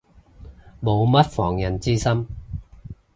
[0.83, 2.25] 冇乜防人之心